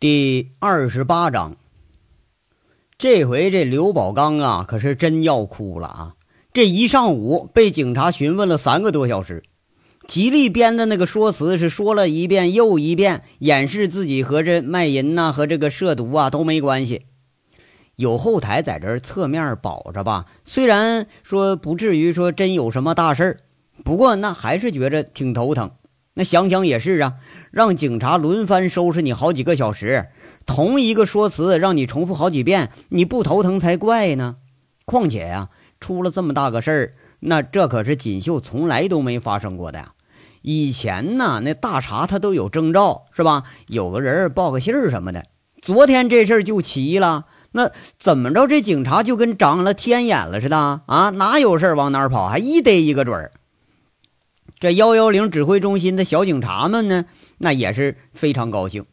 [0.00, 1.58] 第二十八章，
[2.96, 6.14] 这回这刘宝刚啊，可是真要哭了啊！
[6.54, 9.42] 这一上午被警察询问了三个多小时，
[10.06, 17.04] 吉利编的那个说辞是说了一遍又一遍，掩饰自己和这卖淫呐、和这个涉毒啊都没关系。
[17.96, 23.40] 有后台在这侧面保着吧，虽然说不至于说真有什么大事儿，
[23.84, 25.72] 不过那还是觉着挺头疼。
[26.14, 27.16] 那想想也是啊。
[27.50, 30.08] 让警察轮番收拾你好几个小时，
[30.46, 34.36] 同一个说辞让你重复好几遍，你不头疼才怪呢。
[34.84, 35.48] 况且呀，
[35.80, 39.92] 出了这么大个事儿，那这可是锦绣从来都没发生过的呀。
[40.42, 43.42] 以前呢，那大查他都有征兆，是吧？
[43.66, 45.24] 有个人报个信儿什么的。
[45.60, 48.46] 昨天这事儿就奇了，那怎么着？
[48.46, 51.10] 这警察就跟长了天眼了似的啊？
[51.10, 53.32] 哪有事儿往哪儿跑，还一逮一个准儿。
[54.60, 57.06] 这幺幺零指挥中心的小警察们呢？
[57.38, 58.84] 那也是非常高兴。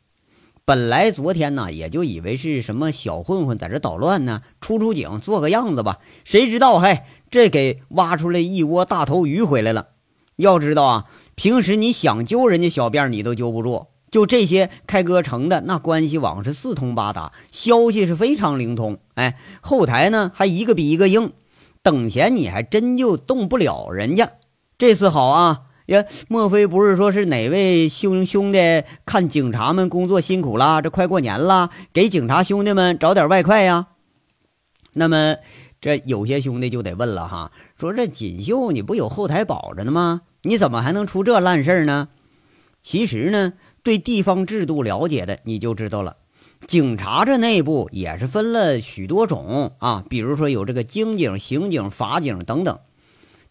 [0.64, 6.00] 本来昨天呢，也就以为是什么小混混在这捣乱呢，出出警，做个样子吧。
[6.24, 9.90] 谁知道，嘿，这给挖出来一窝大头鱼回来了。
[10.38, 11.06] 要知道啊，
[11.36, 13.88] 平时你想揪人家小辫儿你都揪不住。
[14.10, 19.00] 就这些开歌城的，那关系网是四通八达，消息是非常灵通。
[19.16, 21.34] 哎，后台呢还一个比一个硬，
[21.84, 24.32] 等闲你还真就动不了人家。
[24.78, 25.64] 这次好啊。
[25.88, 30.82] 呀，莫非不是说是哪位兄兄弟看警察们工作辛苦了？
[30.82, 33.88] 这快过年了，给警察兄弟们找点外快呀？
[34.94, 35.38] 那么
[35.80, 40.24] 这有些兄弟就得问了哈，说这锦绣你不有后台保着呢吗？
[40.42, 42.10] 你怎么还能出这烂事儿呢？
[42.82, 46.18] 其实呢，对地方制度了解的你就知道了，
[46.68, 52.78] 警察这内部也是分了许多种啊，比如说有这个经警、刑警、法警等等。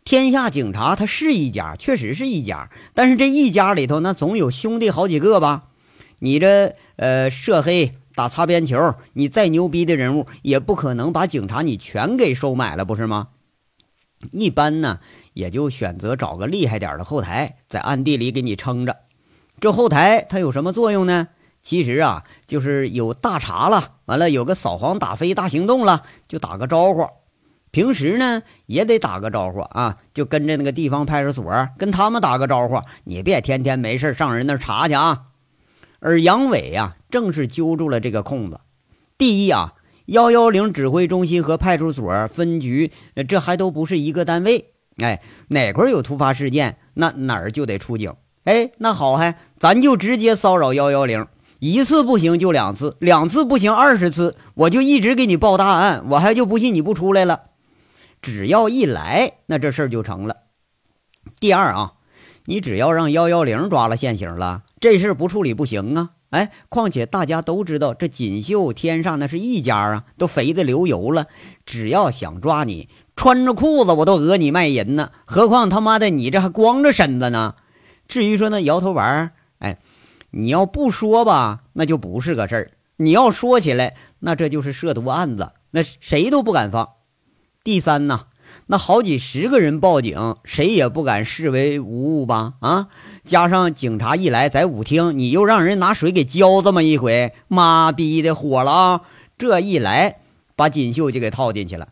[0.06, 2.70] 天下警察，他是一家，确实是一家。
[2.94, 5.64] 但是这一家里头，那总有兄弟好几个吧？
[6.20, 13.30] 你这呃涉黑打擦边球，你再牛逼的人物，也不可能把警察你全给收买了，不是吗？
[14.30, 15.00] 一般呢，
[15.32, 18.98] 也就选择找个厉害点的后台，在暗地里给你撑着。
[19.58, 21.26] 这后台它有什么作用呢？
[21.62, 27.08] 其实啊，就是有大查了，完了有个扫黄打非大行动了，就打个招呼。
[27.76, 31.44] 平时呢也得打个招呼啊，就跟着那个地方派出所
[31.76, 35.24] 跟他们打个招呼，你别天天没事上人那查去啊。
[36.00, 38.60] 而杨伟呀，正是揪住了这个空子。
[39.18, 39.74] 第一啊，
[40.06, 42.90] 幺幺零指挥中心和派出所分局，
[43.28, 44.72] 这还都不是一个单位。
[45.02, 48.14] 哎，哪块有突发事件，那哪儿就得出警。
[48.44, 51.26] 哎，那好嗨，咱就直接骚扰幺幺零，
[51.58, 57.42] 一次不行就两次，两次不行二十次，我就一直给你报大案，我还就不信你不出来了。
[58.26, 60.38] 只要一来，那这事儿就成了。
[61.38, 61.92] 第二啊，
[62.46, 66.10] 你只要让幺幺零抓了现行了，这事儿不处理不行啊！
[66.30, 71.28] 哎，况且大家都知道，这锦绣天上那是一家啊，都肥的流油了。
[71.64, 75.12] 只要想抓你，穿着裤子我都讹你卖淫呢。
[75.24, 77.54] 何况他妈的你这还光着身子呢。
[78.08, 79.78] 至于说那摇头丸，哎，
[80.32, 86.88] 你要不说吧，那就不是个事儿；你要说起来，那这就是涉毒案子，那谁都不敢放。
[87.66, 88.26] 第三呢，
[88.66, 92.52] 那好几十个人报警，谁也不敢视为无物吧？
[92.60, 92.86] 啊，
[93.24, 99.00] 加上警察一来，在舞厅你又让人拿水给浇这么一回，妈逼的火了啊！
[99.36, 100.20] 这一来，
[100.54, 101.88] 把锦绣就给套进去了。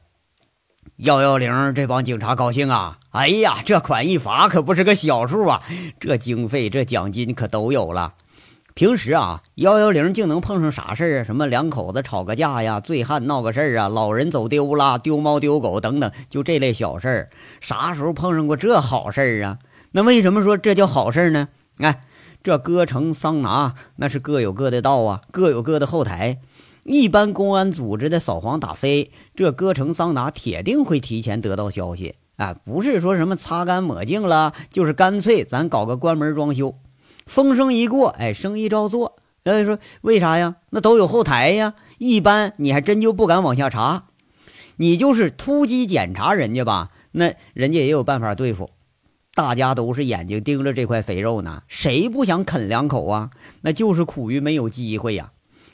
[0.99, 3.01] 幺幺零这帮警察高兴啊！
[3.11, 5.61] 哎呀，这款一罚可不是个小数啊，
[5.99, 8.15] 这经费这奖金可都有了。
[8.75, 11.23] 平时啊，幺幺零竟能碰上啥事儿啊？
[11.25, 17.31] 什么两口子吵个架呀，醉汉闹个事儿啊，老人走丢了，丢猫丢狗等等，就这类小事儿，
[17.61, 19.59] 啥时候碰上过这好事儿啊？
[19.93, 21.51] 那为什么说这叫好事儿呢？
[21.79, 22.01] 哎，
[22.43, 26.41] 这歌城桑拿那是各有各的道啊，各有各的后台。
[26.83, 36.75] 一般公安组织的扫黄打非，这歌城桑拿铁定会提前得到消息啊，不是说什么擦干抹净了，就是干脆咱搞个关门装修。
[37.27, 39.17] 风声一过，哎，生意照做。
[39.45, 40.57] 呃，说为啥呀？
[40.71, 41.75] 那都有后台呀。
[41.99, 44.05] 一般你还真就不敢往下查。
[44.77, 48.71] 你就是突击检查人家吧，那人家也有办法对付。
[49.35, 53.31] 大家都是眼睛盯着这块肥肉呢，谁不想啃两口啊？
[53.63, 55.33] 那就是苦于没有机会呀。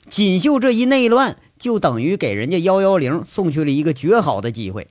[0.09, 4.89] 锦绣这一内乱，就等于给人家幺幺零送去了一个绝好的机会。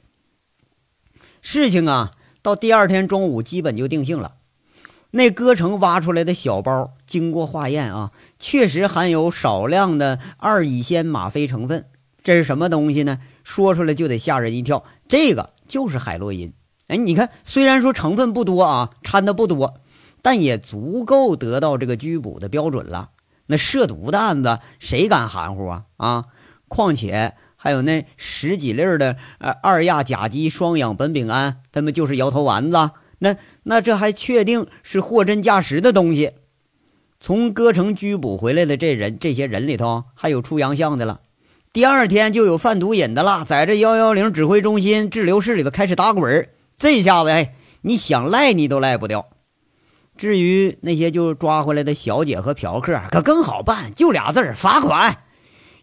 [1.42, 2.12] 事情啊，
[2.42, 4.36] 到第二天中午基本就定性了。
[5.12, 11.86] 那歌城挖出来的小包，经过化验啊，确实含有少量的二乙酰吗啡成分。
[12.22, 13.20] 这是什么东西呢？
[13.44, 14.84] 说出来就得吓人一跳。
[15.08, 16.54] 这个就是海洛因。
[16.88, 19.80] 哎，你看，虽然说成分不多啊，掺的不多，
[20.22, 23.10] 但也足够得到这个拘捕的标准了。
[23.48, 25.86] 那涉毒的案子谁敢含糊啊？
[25.98, 26.26] 啊！
[26.68, 32.92] 况且还有那十几粒的呃二亚甲基双氧苯丙胺，他们就是摇头丸子。
[33.20, 36.32] 那那这还确定是货真价实的东西？
[37.20, 41.20] 从歌城拘捕回来的这人，这些人里头还有出洋相的了。
[41.72, 49.28] 第二天就有贩毒瘾的了，在这幺幺零指挥中心滞留室里头开始打滚这下子，哎，你想赖你都赖不掉。
[50.18, 55.20] 至于那些就抓回来的小姐和嫖客，可更好办，就俩字儿：罚款。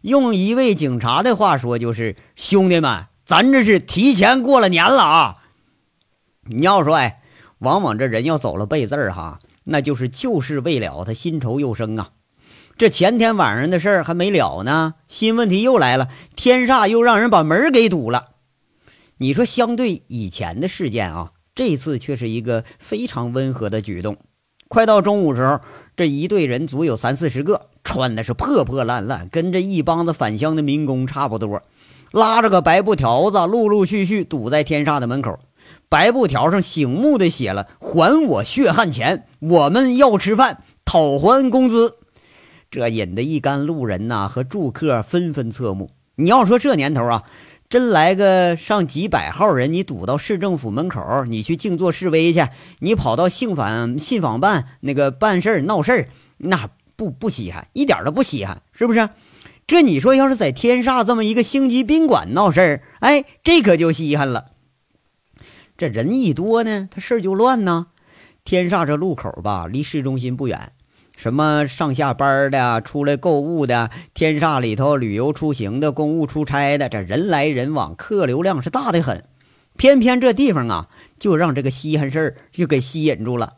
[0.00, 5.36] 用一位警察的话说，就是兄弟们，咱这是提前过了年了啊！
[6.44, 7.20] 你要说，哎，
[7.58, 12.10] 往往这人要走了背字儿哈，那就是旧事未了，他新愁又生啊。
[12.76, 18.32] 这前天晚上的事儿还没了呢，新问题又来了，天煞又让人把门给堵了。
[19.16, 24.18] 你说，相对以前的事件啊，这次却是一个非常温和的举动。
[24.68, 25.60] 快到中午时候，
[25.96, 31.62] 这一队人足有三四十个，穿的是破破烂烂，跟这一帮子返乡的民工差不多，
[32.12, 35.38] 拉着个白布条子，陆陆续续堵在天煞的门口。
[35.88, 41.98] 白布条上醒目的写了：“还我血汗钱，我们要吃饭，讨还工资。”
[42.70, 45.90] 这引得一干路人呐和住客纷纷侧目。
[46.16, 47.22] 你要说这年头啊。
[47.68, 52.46] 真来个上几百号人，你堵到市政府门口，你去静坐示威去，
[52.78, 59.08] 你跑到信访信访办那个办事儿闹事儿，那不不稀罕，一点都不稀罕，是不是？
[59.66, 64.46] 这你说要是在天煞这么一个星级宾馆闹事儿，哎，这可就稀罕了。
[65.76, 67.88] 这人一多呢，他事儿就乱呢。
[68.44, 70.72] 天煞这路口吧，离市中心不远。
[71.16, 79.24] 什么上下班的、出来购物的、天煞里头旅游出行的、公务出差的，这人来人往，客流量是大的很。
[79.76, 80.88] 偏偏这地方啊，
[81.18, 83.54] 就让这个稀罕事儿就给吸引住了。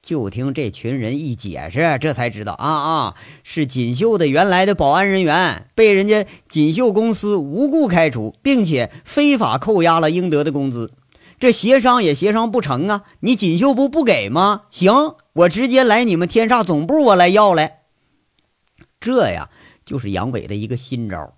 [0.00, 10.92] 就听这群人一解释，这才知道啊啊，是锦绣的原来的保安人员被人家锦绣公司无故开除，并且非法扣押了应得的工资。
[11.42, 13.02] 这协商也协商不成啊！
[13.18, 14.62] 你锦绣部不给吗？
[14.70, 17.80] 行，我直接来你们天煞总部，我来要来。
[19.00, 19.50] 这呀，
[19.84, 21.34] 就是杨伟的一个新招，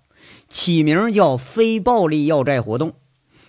[0.47, 2.93] 起名叫“非暴力要债活动”。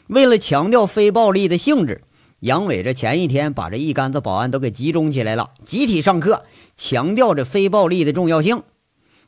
[0.09, 2.05] 为了强调非暴力的性质，
[2.41, 6.45] 杨伟这前一天把这一杆子保安都给集中起来了，集体上课，
[6.75, 8.63] 强调这非暴力的重要性。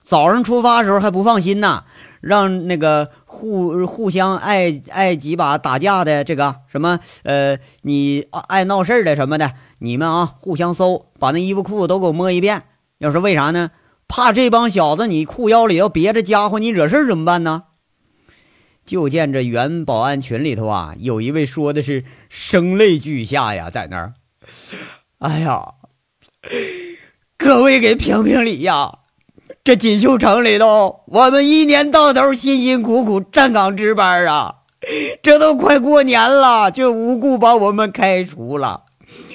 [0.02, 1.84] 早上出发的时候还不放心呢。
[2.20, 12.64] 让那个互互相爱爱几把打架的这个什么呃，你爱闹事的什么的，你们啊互相搜，把那衣服裤子都给我摸一遍。
[12.98, 13.70] 要是为啥呢？
[14.08, 17.64] 怕这帮小子你裤腰里要别着家伙，你惹事怎么办呢？
[18.84, 24.14] 就见这原保安群里头啊，有一位说的是声泪俱下呀，在那儿，
[25.18, 25.74] 哎呀，
[27.36, 28.98] 各位给评评理呀！
[29.64, 34.54] 这锦绣城里头，我们一年到头辛辛苦苦站岗值班啊，
[35.22, 38.84] 这都快过年了，就无故把我们开除了。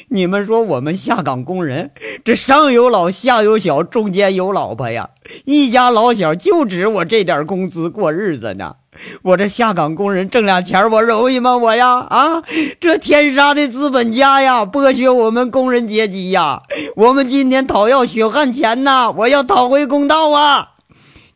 [0.10, 1.92] 你们说我们下岗工人，
[2.24, 5.10] 这上有老下有小，中间有老婆呀，
[5.46, 8.76] 一家老小就指我这点工资过日子呢。
[9.24, 11.58] 我这下岗工人挣俩钱，我容易吗？
[11.58, 12.44] 我呀，啊，
[12.80, 16.64] 这天杀的资本家呀，剥削我们工人阶级呀！
[16.96, 20.72] 我们今天讨要血汗钱呐，我要讨回公道啊！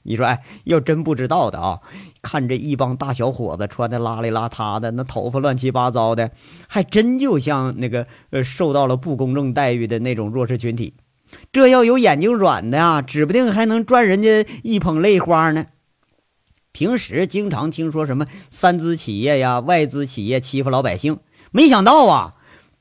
[0.03, 1.79] 你说，哎，要真不知道的啊，
[2.21, 6.31] 看这一帮大小伙子穿的邋里邋遢的，那头发乱七八糟的，
[6.67, 10.93] 还真就像那个呃受到了不公正待遇的那种弱势群体。
[11.51, 15.65] 这要有眼睛软的啊，指不定还能赚人家一捧泪花呢。
[16.77, 21.17] 平时经常听说什么三资企业呀、外资企业欺负老百姓，
[21.49, 22.35] 没想到啊，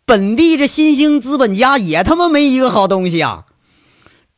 [0.04, 3.46] 本地这新兴资本家也他妈没一个好东西啊！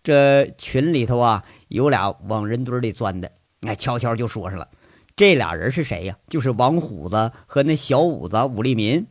[0.05, 4.69] 这群里头啊，有俩往人堆里钻的，哎，悄悄就说上了。
[5.17, 6.17] 这俩人是谁呀？
[6.29, 9.09] 就是王虎子和那小五子武立民。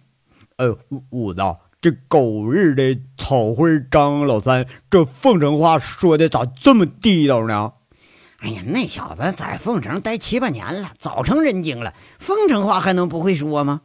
[0.56, 0.78] 呃，
[1.10, 1.42] 五子，
[1.82, 7.74] 这狗日的草灰张老三，这凤城话说的咋这么地道呢？
[8.40, 11.94] 哎呀，那小子在凤城待七八年了，早成人精了。
[12.20, 13.82] 凤城话还能不会说吗？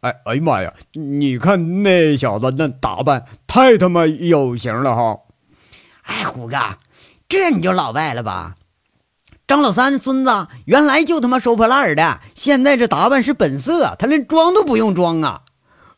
[0.00, 0.74] 哎，哎呀妈呀！
[0.94, 5.20] 你看那小子那打扮，太他妈有型了哈！
[6.02, 6.56] 哎，虎哥，
[7.28, 8.56] 这你就老外了吧？
[9.46, 15.42] 张老三孙子原来就他妈收破烂的，现在这打扮是本色，他连装都不用装啊！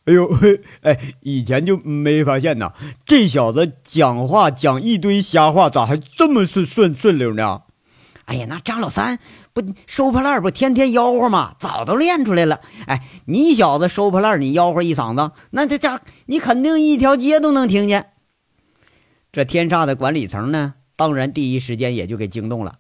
[0.05, 2.75] 哎呦，嘿，哎，以前就没发现呐，
[3.07, 7.63] 这小子讲话讲一堆瞎话，咋还这么顺顺顺溜呢？
[8.27, 9.19] 哎呀，那张老三
[9.53, 11.55] 不收破烂不天天吆喝吗？
[11.59, 12.61] 早都练出来了。
[12.87, 18.13] 哎，你小子收破烂，你吆喝一嗓子，那这家你肯定一条街都能听见。
[19.31, 22.77] 这天煞的管理层呢，当然第一时间也就给惊动了。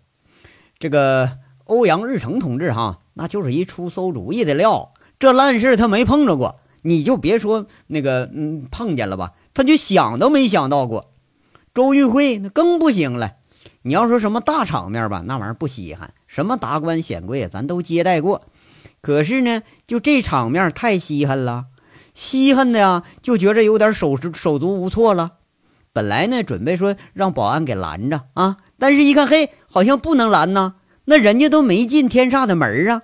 [0.78, 11.10] 这个欧阳日成同志哈，那就是一出馊主意的料，这烂事他没碰着过，你就别说那个嗯碰见了吧，他就想都没想到过。
[11.74, 13.34] 周玉慧那更不行了，
[13.86, 18.46] 你要说什么大场面吧，那玩意儿不稀罕，什么达官显贵咱都接待过，
[19.02, 21.66] 可是呢，就这场面太稀罕了。
[22.14, 25.32] 稀罕的呀，就觉着有点手手足无措了。
[25.92, 30.76] 本来呢，准备说让保安给拦着啊，但是一看，嘿，好像不能拦呐。
[31.04, 33.02] 那人家都没进天煞的门啊。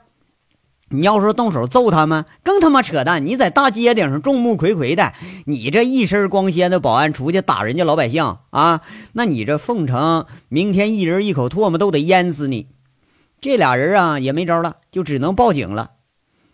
[0.92, 3.24] 你要说动手揍他们，更他妈扯淡。
[3.24, 5.12] 你在大街顶上众目睽睽的，
[5.46, 8.80] 你这一身光鲜的保安出去打人家老百姓啊，
[9.12, 12.66] 那你这凤城明天一人一口唾沫都得淹死你。
[13.40, 15.92] 这俩人啊也没招了，就只能报警了。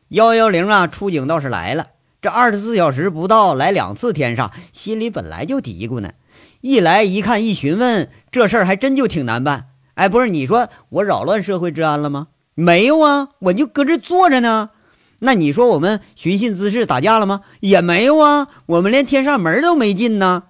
[0.09, 1.87] 幺幺零啊，出警倒是来了。
[2.21, 6.13] 这二十四小时不到来两次天上，心里本来就嘀咕呢。
[6.61, 9.69] 一来一看一询问，这事儿还真就挺难办。
[9.95, 12.29] 哎，不是你说我扰乱社会治安了吗？
[12.57, 14.71] 没有啊，我就搁这坐着呢。
[15.19, 17.43] 那你说我们寻衅滋事打架了吗？
[17.61, 20.45] 也没有啊，我们连天煞门都没进呢。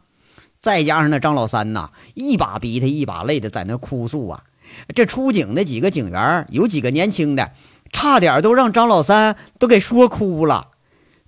[0.60, 4.44] 再加上那张老三呐，一把鼻涕一把泪的在那哭诉啊。
[4.94, 7.50] 这出警的几个警员有几个年轻的，
[7.92, 10.68] 差点都让张老三都给说哭了。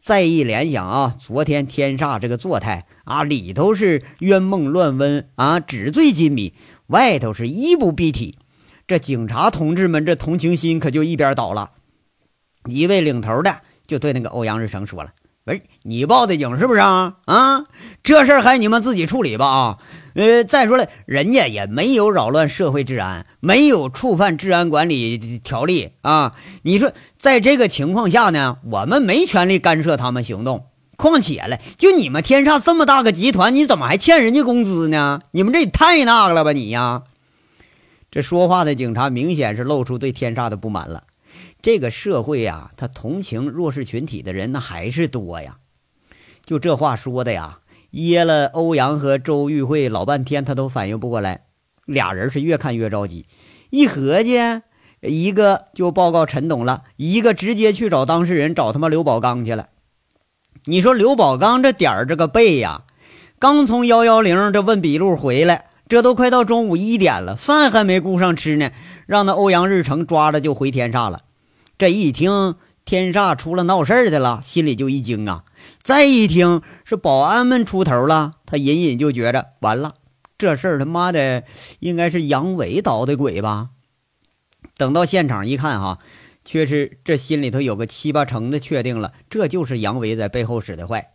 [0.01, 6.55] 再一联想啊，昨天天煞这个坐态啊，里头是冤梦乱温啊，纸醉金迷，
[6.87, 8.39] 外头是衣不蔽体，
[8.89, 11.73] 这警察同志们这同情心可就一边倒了。
[12.65, 15.11] 一位领头的就对那个欧阳日成说了。
[15.45, 17.17] 不是你报的警是不是啊？
[17.27, 17.65] 啊，
[18.03, 19.79] 这事儿还你们自己处理吧啊！
[20.15, 26.35] 呃，再说了，人家也没有扰乱社会治安，没有触犯治安管理条例啊。
[26.63, 30.67] 你说，在这个情况下呢，我们没权利干涉他们行动。
[30.97, 35.21] 况且了，就你们天煞这么大个集团，你怎么还欠人家工资呢？
[35.31, 37.03] 你们这也太那个了吧你呀！
[38.11, 41.05] 这说话的警察明显是露出对天煞的不满了。
[41.61, 45.59] 这个社会呀，他同情弱势群体的人那还是多呀。
[46.45, 47.59] 就这话说的呀，
[47.91, 51.43] 噎了欧阳和周玉慧老半天，他都反应不过来。
[51.85, 53.27] 俩人是越看越着急，
[53.71, 54.39] 一合计，
[55.01, 59.69] 一个就报告陈董了，一个直接去找当事人，找他妈刘宝刚去了。
[60.65, 62.85] 你说刘宝刚这点儿这个背呀，
[63.39, 68.71] 刚从幺幺零这问笔录回来，这都快到中午一点了，饭还没顾上吃呢，
[69.07, 71.23] 让那欧阳日成抓着就回天煞了。
[71.79, 75.45] 这一听天煞出了闹事儿的了，心里就一惊啊！
[75.83, 79.95] 再一听是保安们出头了，他隐隐就觉着完了，
[80.37, 81.45] 这事儿他妈的
[81.81, 83.71] 应该是杨伟捣的鬼吧？
[84.77, 85.99] 等到现场一看，哈，
[86.45, 91.09] 却是这心里头有个七八成的确定了，这就是杨伟在背后使的坏。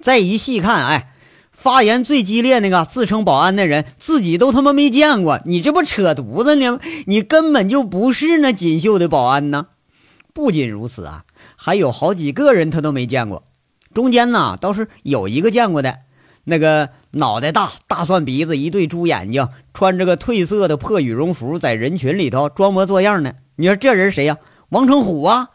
[0.00, 1.13] 再一细看，哎，
[1.54, 6.78] 发言最激烈那个自称保安的人，自己都他妈没见过，你这不扯犊子呢？
[7.06, 9.68] 你根本就不是那锦绣的保安呢！
[10.34, 11.24] 不仅如此啊，
[11.56, 13.44] 还有好几个人他都没见过。
[13.94, 16.00] 中间呢倒是有一个见过的，
[16.42, 23.32] 那个脑袋大、大蒜鼻子、一对猪眼睛，穿着个褪色的破羽绒服，在人群里头装模作样呢。
[23.56, 24.36] 你说这人谁呀？
[24.70, 25.50] 王成虎啊！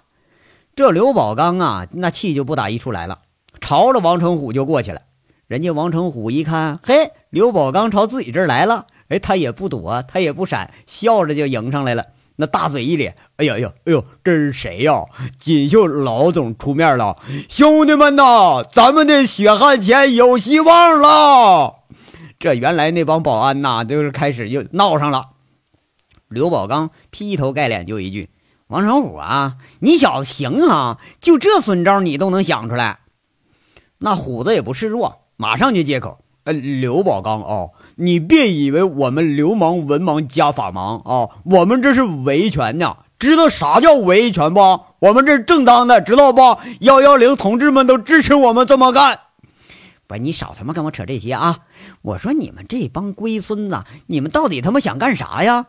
[0.75, 3.19] 这刘宝刚啊，那气就不打一处来了，
[3.59, 5.01] 朝着王成虎就过去了。
[5.49, 12.05] 人家王成虎一看，嘿，刘宝刚朝自己这儿来了，哎，他也不躲，他也不闪，笑着就迎上来了。
[12.35, 15.05] 那大嘴一咧，哎呀呀，哎呦，这是谁呀？
[15.39, 17.17] 锦绣老总出面了，
[17.49, 21.77] 兄弟们呐，咱们的血汗钱有希望了。
[22.37, 25.29] 这原来那帮保安呐，就是开始就闹上了。
[26.27, 28.29] 刘宝刚劈头盖脸就一句
[28.69, 32.99] ：“王成虎啊，你小子行啊，就这损招你都能想出来。”
[33.97, 41.29] 那虎子也不示弱，马上就接口：“呃，刘宝刚哦。”你别以为我们流氓文盲加法盲啊！
[41.45, 44.59] 我们这是维权呢，知道啥叫维权不？
[44.99, 46.41] 我们这是正当的，知道不？
[46.81, 49.19] 幺幺零同志们都支持我们这么干。
[50.07, 51.59] 不，你少他妈跟我扯这些啊！
[52.01, 55.67] 我说你们这帮龟孙子，你们到底他妈想干啥呀？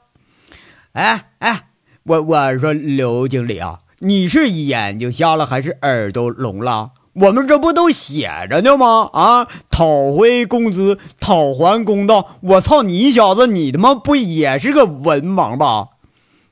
[0.93, 1.69] 哎哎，
[2.03, 6.91] 我我说刘经理啊，你是眼睛瞎了还是耳朵聋了？
[7.13, 9.11] 我们这不都写着呢吗？
[9.13, 12.37] 啊，讨回工资，讨还公道。
[12.41, 15.89] 我操你小子，你他妈不也是个文盲吧？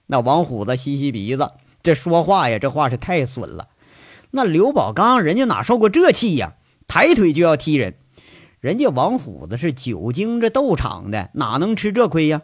[0.06, 3.68] 那王虎子吸吸鼻子，这说话呀，这话是太损了。
[4.32, 6.54] 那刘宝刚人家哪受过这气呀？
[6.88, 7.94] 抬腿就要踢人。
[8.60, 12.42] 人家王虎子是久经这斗场的，哪能吃这亏呀？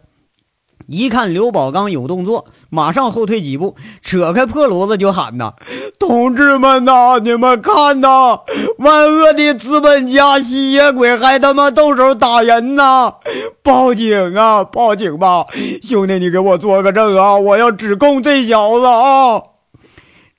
[0.86, 5.54] 一看刘宝刚有动作，马上后退几步，扯开破炉子就喊呐
[5.98, 8.40] ：“同志们呐，你们看呐，
[8.78, 13.14] 万恶的资本家吸血鬼还他妈动手打人呐！
[13.62, 15.46] 报警啊，报警吧，
[15.82, 19.42] 兄弟，你给我做个证啊，我要指控这小子啊！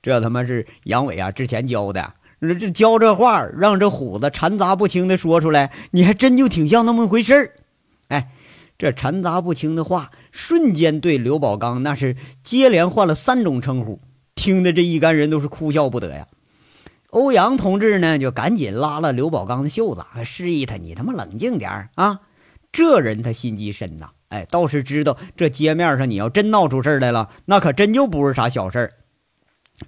[0.00, 7.50] 这他妈是杨伟啊，之前教的，这教这话让这虎子掺杂不清的说出来，你还真就挺像那么回事儿。
[8.08, 8.28] 哎，
[8.78, 14.00] 这掺杂不清的话。”瞬间对刘宝刚那是接连换了三种称呼，
[14.34, 16.26] 听得这一干人都是哭笑不得呀。
[17.10, 22.20] 欧阳同志呢，就赶紧拉了刘宝刚的袖子，还示意他：“你他妈冷静点啊！”
[22.72, 28.92] 这人他心机深呐，哎，倒是知道这街面上你要真闹出事来了，那可真就不是啥小事儿。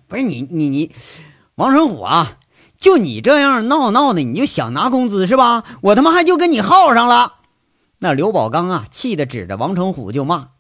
[0.07, 0.93] 不是你你你，
[1.57, 2.39] 王成虎啊，
[2.79, 5.65] 就你这样闹闹的，你就想拿工资是吧？
[5.83, 7.38] 我他妈还就跟你耗上了。
[8.01, 10.51] 那刘宝刚啊，气得指着王成虎就骂，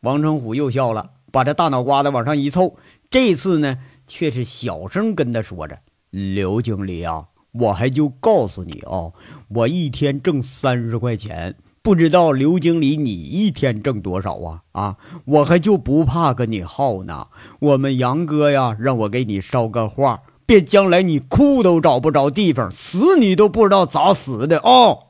[0.00, 2.76] 王成虎又笑了，把这大脑瓜子往上一凑，
[3.10, 9.12] 这次呢，却是小声跟他说着：“刘经理啊，我还就告诉你啊，
[9.48, 14.62] 我一天挣三十块钱，不知道刘经理你一天挣多少啊？
[14.72, 14.96] 啊，
[15.26, 17.26] 我还就不怕跟你耗呢。
[17.58, 25.08] 我们杨哥呀，让我给你捎个话，别将来你哭都找不着地方，死你都不知道咋死的哦。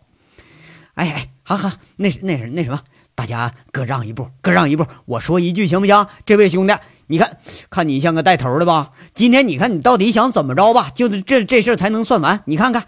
[0.95, 2.81] 哎哎。”哈哈，那那是那什么，
[3.17, 4.87] 大家各让一步，各让一步。
[5.05, 6.07] 我说一句行不行？
[6.25, 6.75] 这位兄弟，
[7.09, 7.39] 你看
[7.69, 8.93] 看你像个带头的吧？
[9.15, 10.91] 今天你看你到底想怎么着吧？
[10.95, 12.43] 就是这这事儿才能算完。
[12.45, 12.87] 你看看，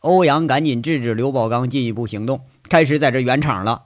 [0.00, 3.82] 欧阳赶紧制止刘宝刚进一步行动，开始在这圆场了。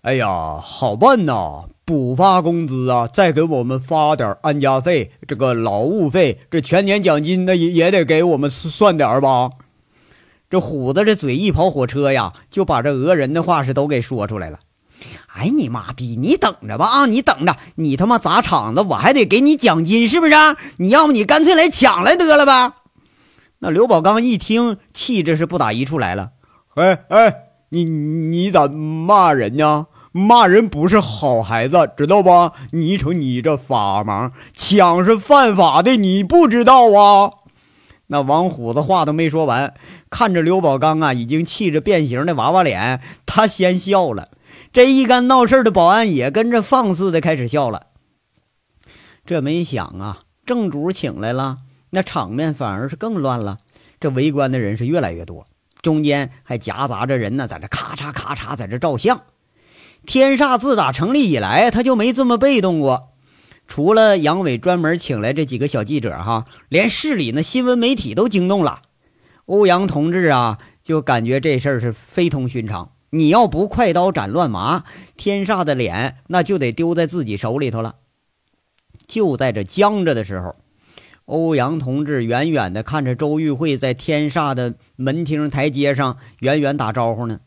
[0.00, 9.50] 哎呀，好办呐，补发工资啊，再给我们发点安家费，这个劳务费，这全年奖金那也也得给我们算点吧。
[10.50, 14.58] 这虎子这嘴一跑火车呀，就把这讹人的话是都给说出来了。
[15.28, 17.06] 哎，你妈逼，你等着吧啊！
[17.06, 20.34] 你等着，你他妈砸场子，我还得给你奖金，是不是？
[20.78, 22.74] 你要不你干脆来抢来得了吧？
[23.60, 26.30] 那刘宝刚一听，气这是不打一处来了。
[26.74, 27.34] 哎哎，
[27.68, 29.86] 你你咋骂人呢？
[30.12, 32.50] 骂人不是好孩子，知道不？
[32.72, 37.30] 你瞅你这法盲，抢是犯法的，你不知道啊？
[38.12, 39.72] 那王虎子话都没说完，
[40.10, 44.30] 看着刘宝刚啊，已经气着变形的娃娃脸，他先笑了。
[44.72, 47.86] 这一干闹事的保安也跟着放肆的开始笑了。
[49.24, 51.58] 这没想啊，正主请来了，
[51.90, 53.58] 那场面反而是更乱了。
[54.00, 55.46] 这围观的人是越来越多，
[55.80, 59.20] 中间还夹杂着人呢，在这咔嚓咔嚓在这照相。
[60.04, 63.09] 天煞自打成立以来，他就没这么被动过。
[63.70, 68.82] 除了杨伟专门请来这几个小记者，哈，连市里那新闻媒体都惊动了。
[69.46, 72.90] 欧阳同志啊，就感觉这事儿是非同寻常。
[73.10, 74.82] 你要不快刀斩乱麻，
[75.16, 77.94] 天煞的脸那就得丢在自己手里头了。
[79.06, 80.56] 就在这僵着的时候，
[81.26, 87.38] 欧阳同志远远的看着周玉慧在天煞的门厅台阶上远远打招呼呢，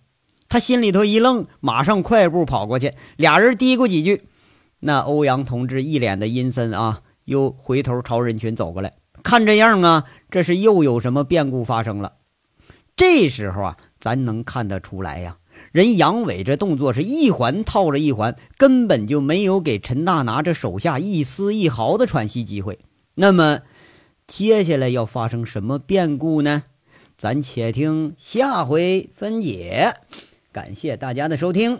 [0.47, 4.21] 他心里头一愣，马上快步跑过去，俩人嘀咕几句。
[4.85, 8.93] 那欧阳同志一脸的阴森啊，又回头朝人群走过来，
[9.23, 12.15] 看这样啊，这是又有什么变故发生了？
[12.97, 15.37] 这时候啊，咱能看得出来呀，
[15.71, 22.79] 人杨伟这动作是一环套着一环，根本就没有给陈大拿这手下一丝一毫的喘息机会。
[23.15, 23.61] 那么，
[24.27, 26.63] 接下来要发生什么变故呢？
[27.17, 29.93] 咱且听下回分解。
[30.51, 31.79] 感谢大家的收听。